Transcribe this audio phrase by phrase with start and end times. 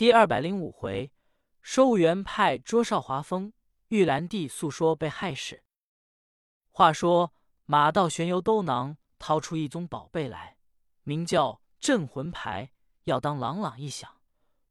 [0.00, 1.12] 第二百零五回，
[1.60, 3.52] 收务员派捉少华峰，
[3.88, 5.62] 玉兰帝诉说被害事。
[6.70, 7.34] 话说
[7.66, 10.56] 马道玄由兜囊掏出一宗宝贝来，
[11.02, 12.72] 名叫镇魂牌，
[13.04, 14.10] 要当朗朗一响。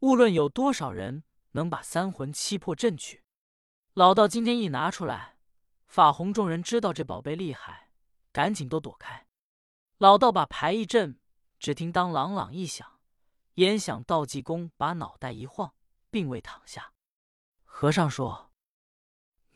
[0.00, 3.22] 无论有多少人能把三魂七魄镇去。
[3.94, 5.36] 老道今天一拿出来，
[5.86, 7.90] 法红众人知道这宝贝厉害，
[8.32, 9.28] 赶紧都躲开。
[9.98, 11.16] 老道把牌一震，
[11.60, 12.91] 只听当朗朗一响。
[13.54, 15.74] 焉想道济公把脑袋一晃，
[16.10, 16.92] 并未躺下。
[17.64, 18.52] 和尚说：“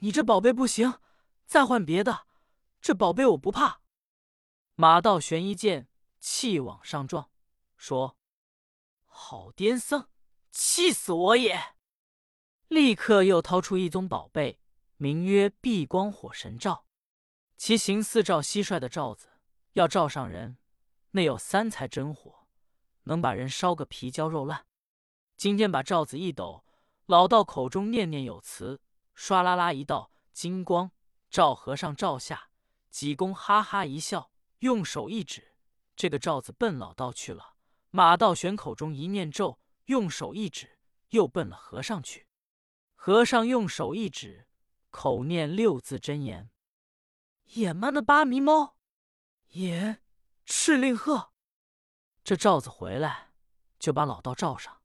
[0.01, 1.01] 你这宝贝不行，
[1.47, 2.27] 再换别的。
[2.81, 3.81] 这宝贝我不怕。”
[4.75, 7.31] 马道玄一见，气往上撞，
[7.77, 8.19] 说
[9.07, 10.09] ：“好癫僧，
[10.51, 11.77] 气死我也！”
[12.69, 14.61] 立刻又掏出一宗宝贝，
[14.97, 16.85] 名曰碧光火神罩，
[17.57, 19.29] 其形似照蟋蟀的罩子，
[19.73, 20.59] 要罩上人，
[21.13, 22.46] 内有三才真火。
[23.07, 24.67] 能把人烧个皮焦肉烂。
[25.37, 26.65] 今天把罩子一抖，
[27.07, 28.81] 老道口中念念有词，
[29.17, 30.91] 唰啦啦一道金光
[31.31, 32.51] 照和尚照下。
[32.91, 35.55] 济公哈哈一笑，用手一指，
[35.95, 37.55] 这个罩子奔老道去了。
[37.91, 40.79] 马道玄口中一念咒，用手一指，
[41.11, 42.27] 又奔了和尚去。
[42.95, 44.49] 和尚用手一指，
[44.91, 46.51] 口念六字真言
[47.53, 48.77] ：“野蛮的八迷猫，
[49.51, 50.01] 野
[50.47, 51.33] 赤令鹤。”
[52.27, 53.31] 这罩子回来，
[53.79, 54.83] 就把老道罩上。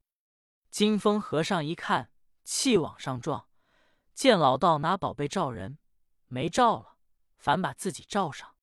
[0.70, 2.12] 金风和尚一看，
[2.44, 3.48] 气往上撞，
[4.14, 5.76] 见老道拿宝贝罩人，
[6.28, 6.98] 没罩了，
[7.38, 8.54] 反把自己罩上。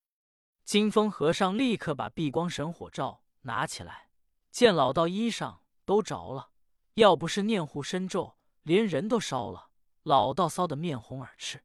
[0.63, 4.11] 金风和尚立刻把避光神火罩拿起来，
[4.49, 6.51] 见老道衣裳都着了，
[6.93, 9.71] 要不是念护身咒，连人都烧了。
[10.03, 11.61] 老道臊得面红耳赤。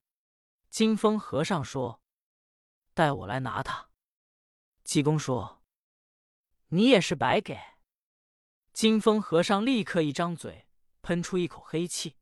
[0.68, 2.00] 金风和尚说
[2.92, 3.90] ：“带我来拿他。”
[4.82, 5.60] 济公说。
[6.74, 7.56] 你也是白给！
[8.72, 10.66] 金风和尚立刻一张嘴，
[11.02, 12.16] 喷出一口黑气。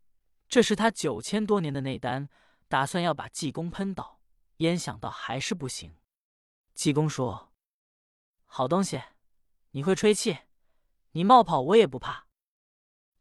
[0.47, 2.28] 这是他九千多年的内丹，
[2.69, 4.20] 打算要把济公喷倒，
[4.59, 5.97] 焉想到还是不行。
[6.75, 7.54] 济公说
[8.44, 9.03] ：“好东西，
[9.71, 10.41] 你会吹气，
[11.12, 12.26] 你冒跑我也不怕。”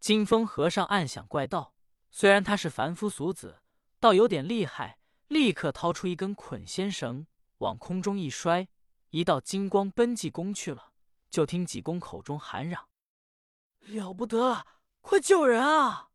[0.01, 1.73] 金风和尚暗想怪道
[2.11, 3.61] ：“虽然他是凡夫俗子，
[4.01, 7.25] 倒有点厉害。”立刻掏出一根捆仙绳，
[7.59, 8.67] 往空中一摔，
[9.11, 10.90] 一道金光奔济公去了。
[11.31, 12.89] 就听济公口中喊嚷
[13.79, 14.67] ：“了不得，
[14.99, 16.09] 快救人啊！”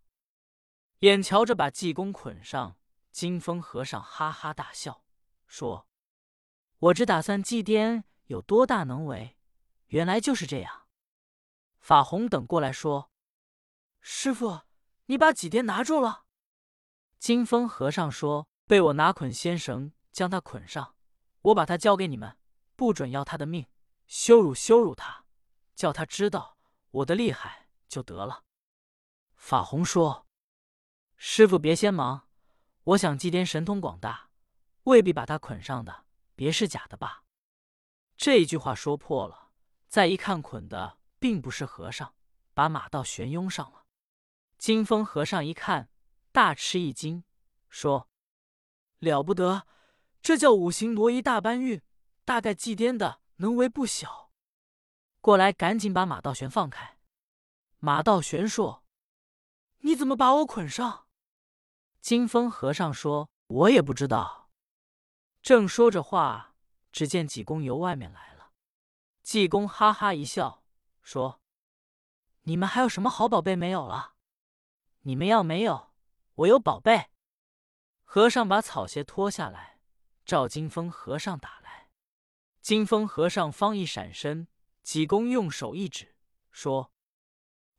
[1.01, 2.79] 眼瞧着把济公捆上，
[3.11, 5.03] 金风和尚哈哈大笑，
[5.47, 5.89] 说
[6.79, 9.39] ：“我只打算祭奠有多大能为，
[9.87, 10.87] 原来就是这样。”
[11.81, 13.11] 法红等过来说
[14.01, 14.61] ：“师傅，
[15.07, 16.25] 你把济癫拿住了。”
[17.19, 20.95] 金风和尚说：“被我拿捆仙绳将他捆上，
[21.41, 22.37] 我把他交给你们，
[22.75, 23.67] 不准要他的命。”
[24.07, 25.25] 羞辱羞辱他，
[25.75, 26.57] 叫他知道
[26.91, 28.45] 我的厉害就得了。
[29.35, 30.27] 法红说
[31.17, 32.29] ：“师傅别先忙，
[32.85, 34.31] 我想祭奠神通广大，
[34.85, 37.25] 未必把他捆上的，别是假的吧？”
[38.17, 39.51] 这一句话说破了，
[39.89, 42.15] 再一看捆的并不是和尚，
[42.55, 43.85] 把马道玄拥上了。
[44.57, 45.91] 金风和尚一看，
[46.33, 47.25] 大吃一惊，
[47.69, 48.09] 说
[49.01, 49.67] ：“了不得，
[50.23, 51.83] 这叫五行挪移大搬运，
[52.25, 54.31] 大概祭奠的。”能为不小，
[55.21, 56.99] 过来赶紧把马道玄放开。
[57.79, 58.85] 马道玄说
[59.81, 61.07] ：“你怎么把我捆上？”
[62.01, 64.51] 金风和尚说：“我也不知道。”
[65.43, 66.55] 正说着话，
[66.91, 68.53] 只见济公由外面来了。
[69.23, 70.63] 济公哈哈一笑，
[71.03, 71.41] 说
[72.43, 74.15] ：“你们还有什么好宝贝没有了？
[75.01, 75.93] 你们要没有，
[76.35, 77.11] 我有宝贝。”
[78.09, 79.81] 和尚把草鞋脱下来，
[80.25, 81.66] 照金风和尚打来。
[82.67, 84.49] 金风和尚方一闪身，
[84.83, 86.17] 济公用手一指，
[86.51, 86.93] 说：“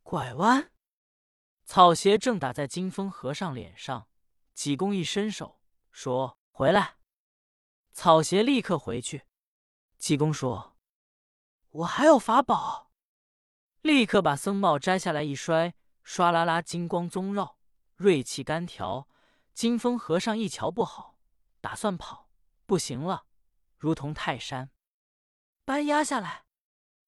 [0.01, 0.71] 拐弯。”
[1.67, 4.07] 草鞋正打在金风和尚脸上，
[4.53, 5.59] 济公一伸手
[5.91, 6.99] 说：“回来。”
[7.91, 9.25] 草鞋立刻回去。
[9.97, 10.77] 济公说
[11.83, 12.93] ：“我还有法宝。”
[13.83, 15.75] 立刻把僧帽摘下来一摔，
[16.05, 17.57] 唰啦啦金光宗绕，
[17.97, 19.09] 锐气干条。
[19.53, 21.19] 金风和尚一瞧不好，
[21.59, 22.29] 打算跑，
[22.65, 23.25] 不行了，
[23.77, 24.71] 如同泰山。
[25.67, 26.45] 搬压下来，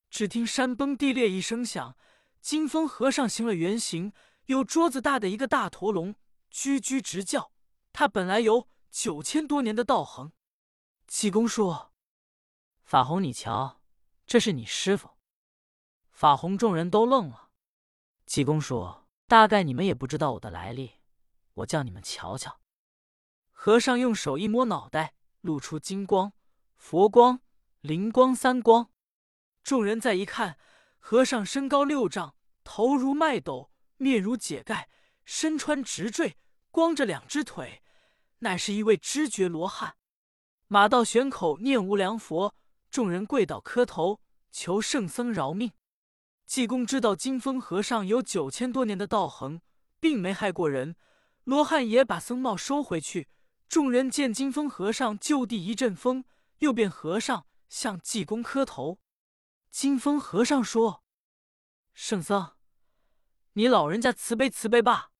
[0.10, 1.96] 只听山崩地裂一声响，
[2.42, 4.12] 金风和尚行了原形，
[4.48, 6.14] 有桌子大的一个大驼龙，
[6.52, 7.54] 居居直叫。
[7.94, 10.34] 他本来有九千多年的道行。
[11.08, 11.94] 济公说
[12.84, 13.80] ：“法红，你瞧，
[14.28, 15.12] 这是你师傅。”
[16.12, 17.52] 法红众人都愣了。
[18.26, 20.96] 济公说：“大概你们也不知道我的来历，
[21.54, 22.60] 我叫你们瞧瞧。”
[23.52, 26.34] 和尚用手一摸脑袋，露出金光、
[26.76, 27.40] 佛光。
[27.82, 28.90] 灵光三光，
[29.64, 30.58] 众人再一看，
[30.98, 32.36] 和尚身高六丈，
[32.66, 34.90] 头如麦斗，面如解盖，
[35.24, 36.36] 身穿直坠，
[36.72, 37.82] 光着两只腿，
[38.40, 39.96] 乃是一位知觉罗汉。
[40.68, 42.54] 马道玄口念无量佛，
[42.92, 44.20] 众人跪倒磕头，
[44.52, 45.72] 求圣僧饶命。
[46.46, 49.62] 济公知道金风和尚有九千多年的道行，
[50.02, 50.98] 并没害过人，
[51.46, 53.30] 罗汉也把僧帽收回去。
[53.70, 56.26] 众人见金风和尚就地一阵风，
[56.58, 59.00] 又变和尚向济公磕头。
[59.72, 61.06] 金风和尚说
[61.94, 62.58] ：“圣僧，
[63.54, 65.12] 你老人家慈悲慈悲吧，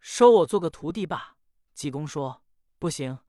[0.00, 1.36] 收我做个徒弟吧。”
[1.72, 2.42] 济公说
[2.80, 3.20] ：“不行，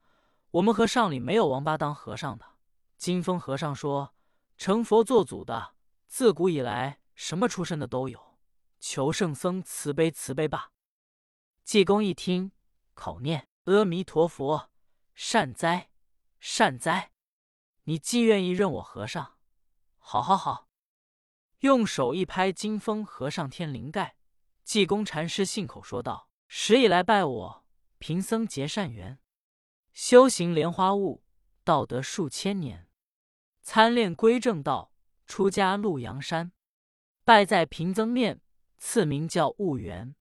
[0.51, 2.57] 我们和尚里没有王八当和尚的。”
[2.97, 4.15] 金风和尚说
[4.57, 5.75] ：“成佛做祖的，
[6.07, 8.37] 自古以来。”什么出身的都有，
[8.77, 10.73] 求圣僧慈悲慈悲吧。
[11.63, 12.51] 济公一听，
[12.93, 14.69] 口念阿弥陀佛，
[15.13, 15.91] 善哉
[16.41, 17.14] 善哉。
[17.85, 19.37] 你既愿意认我和尚，
[19.97, 20.67] 好好好。
[21.59, 24.17] 用手一拍金风和尚天灵盖，
[24.63, 27.65] 济公禅师信口说道：“时以来拜我，
[27.99, 29.19] 贫僧结善缘，
[29.93, 31.23] 修行莲花坞，
[31.63, 32.89] 道德数千年，
[33.61, 34.91] 参练归正道，
[35.27, 36.51] 出家鹿阳山。”
[37.23, 38.41] 拜在贫僧面，
[38.77, 40.15] 赐名叫悟圆。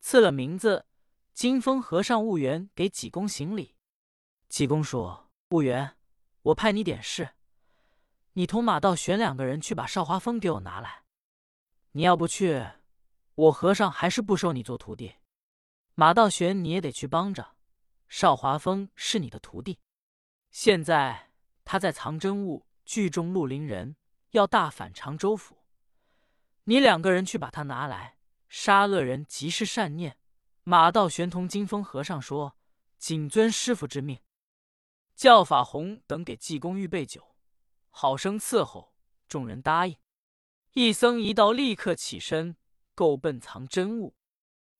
[0.00, 0.86] 赐了名字，
[1.32, 3.76] 金风和尚悟圆给济公行礼。
[4.48, 5.95] 济公说：“悟圆，
[6.46, 7.30] 我派你点事，
[8.34, 11.02] 你同马道玄两个人去把少华峰给我拿来。
[11.92, 12.64] 你要不去，
[13.34, 15.16] 我和尚还是不收你做徒弟。
[15.94, 17.56] 马道玄你也得去帮着。
[18.08, 19.80] 少华峰是你的徒弟，
[20.52, 21.32] 现在
[21.64, 23.96] 他在藏真物聚众绿林人，
[24.30, 25.64] 要大反常州府。”
[26.62, 30.16] 你两个人去把他拿来，杀恶人即是善念。
[30.62, 32.56] 马道玄同金风和尚说
[32.98, 34.20] ：“谨遵师傅之命。”
[35.16, 37.34] 叫法洪等给济公预备酒，
[37.88, 38.92] 好生伺候。
[39.26, 39.96] 众人答应。
[40.74, 42.56] 一僧一道立刻起身，
[42.94, 44.14] 够奔藏真物。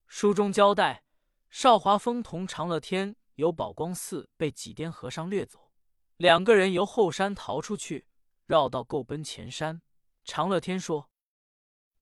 [0.07, 1.05] 书中交代，
[1.49, 5.73] 少华峰同长乐天由宝光寺被几颠和尚掠走，
[6.19, 8.07] 两个人由后山逃出去，
[8.45, 9.81] 绕到够奔前山。
[10.23, 11.11] 长乐天说。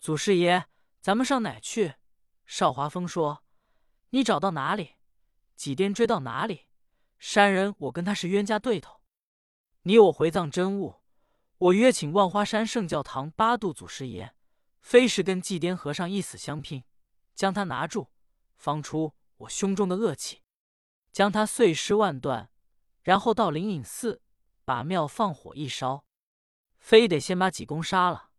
[0.00, 0.66] 祖师爷，
[1.00, 1.94] 咱们上哪去？
[2.44, 3.44] 少华峰说
[4.10, 4.96] ：“你找到哪里，
[5.54, 6.66] 几颠追到哪里。
[7.26, 9.00] 山人，我跟他是冤家对头。
[9.84, 10.96] 你我回藏真悟，
[11.56, 14.34] 我约请万花山圣教堂八度祖师爷，
[14.82, 16.84] 非是跟祭颠和尚一死相拼，
[17.34, 18.10] 将他拿住，
[18.56, 20.42] 方出我胸中的恶气，
[21.12, 22.50] 将他碎尸万段，
[23.00, 24.20] 然后到灵隐寺
[24.66, 26.04] 把庙放火一烧，
[26.76, 28.32] 非得先把济公杀了。”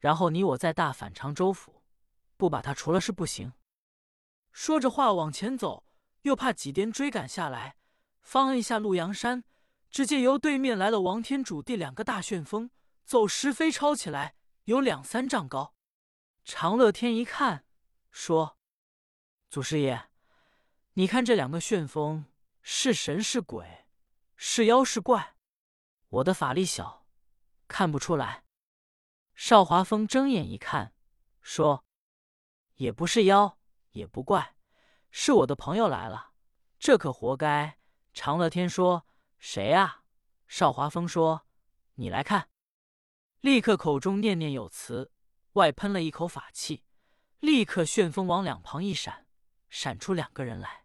[0.00, 1.84] 然后你我再大反常州府，
[2.36, 3.52] 不把他除了是不行。
[4.50, 5.86] 说着话往前走，
[6.22, 7.76] 又怕几颠追赶下来，
[8.24, 9.44] 方摁下陆阳山，
[9.90, 12.70] 只见由对面来了王天主地两个大旋风，
[13.04, 14.34] 走时飞超起来，
[14.64, 15.74] 有两三丈高。
[16.42, 17.66] 长乐天一看，
[18.10, 18.58] 说
[19.50, 20.08] ：“祖师爷，
[20.94, 22.24] 你看这两个旋风
[22.62, 23.86] 是神是鬼，
[24.34, 25.36] 是妖是怪？
[26.08, 27.06] 我的法力小，
[27.68, 28.44] 看不出来。”
[29.36, 30.94] 少华峰睁眼一看，
[31.42, 31.84] 说
[32.76, 33.58] ：“也不是妖，
[33.90, 34.56] 也不怪，
[35.10, 36.32] 是我的朋友来了，
[36.78, 37.78] 这可活该。”
[38.14, 39.06] 长乐天说
[39.38, 40.04] ：“谁啊？”
[40.48, 41.46] 少华峰说
[41.96, 42.48] ：“你来看。”
[43.42, 45.10] 立刻口中念念有词，
[45.54, 46.84] 外喷了一口法气，
[47.40, 49.26] 立刻旋风往两旁一闪，
[49.68, 50.84] 闪出两个人来。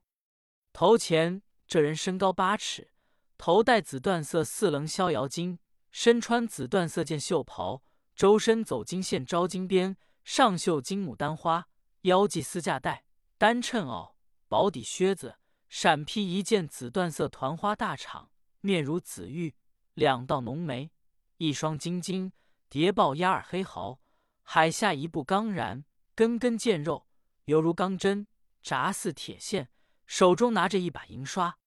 [0.73, 2.91] 头前这人身高八尺，
[3.37, 5.59] 头戴紫缎色四棱逍遥巾，
[5.91, 7.83] 身穿紫缎色件袖袍。
[8.15, 9.95] 周身走金线招金边，
[10.25, 11.69] 上绣金牡丹花，
[12.01, 13.05] 腰系丝架带，
[13.37, 14.15] 单衬袄，
[14.49, 15.37] 薄底靴子，
[15.69, 18.27] 闪披一件紫缎色团花大氅，
[18.59, 19.55] 面如紫玉，
[19.93, 20.91] 两道浓眉，
[21.37, 22.33] 一双金睛，
[22.67, 24.01] 叠抱压耳黑毫，
[24.41, 25.85] 海下一步刚然，
[26.15, 27.07] 根根见肉，
[27.45, 28.27] 犹如钢针，
[28.61, 29.69] 扎似铁线，
[30.05, 31.57] 手中拿着一把银刷，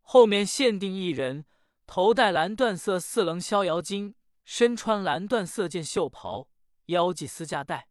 [0.00, 1.44] 后面限定一人，
[1.86, 4.14] 头戴蓝缎色四棱逍遥巾。
[4.44, 6.48] 身穿蓝缎色件袖袍，
[6.86, 7.86] 腰系丝架带，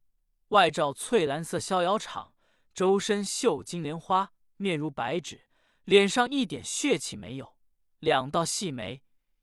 [0.50, 2.34] 外罩翠蓝色逍遥氅，
[2.74, 5.42] 周身绣金莲花，面如白纸，
[5.84, 7.58] 脸上一点血气没有，
[8.00, 9.02] 两道细眉，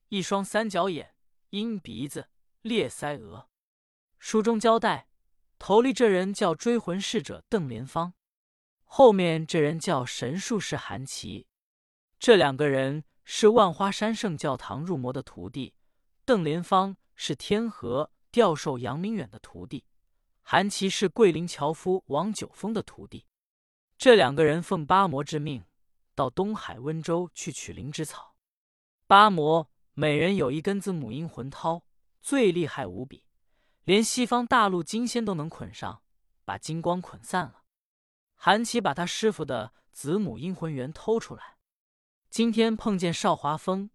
[0.09, 1.15] 一双三角眼，
[1.51, 2.29] 鹰鼻子，
[2.63, 3.51] 裂腮额。
[4.19, 5.09] 书中交代，
[5.59, 8.15] 头里这人叫追魂使者邓莲芳，
[8.85, 11.47] 后面这人叫神术士韩琦，
[12.19, 15.75] 这两个人是万花山圣教堂入魔的徒弟。
[16.25, 19.85] 邓莲芳是天河吊兽杨明远的徒弟，
[20.43, 23.27] 韩琦是桂林樵夫王九峰的徒弟。
[23.99, 25.65] 这两个人奉八魔之命，
[26.15, 28.37] 到东海温州去取灵芝草。
[29.09, 31.83] 八魔每人有一根子母婴魂绦，
[32.23, 33.25] 最厉害无比，
[33.83, 36.03] 连西方大陆金仙都能捆上。
[36.45, 37.65] 把金光捆散了。
[38.35, 41.59] 韩琦把他师傅的子母阴魂元偷出来。
[42.31, 43.91] 今天碰见邵华峰，